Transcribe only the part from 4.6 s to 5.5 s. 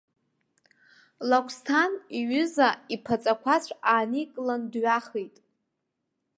дҩахеит.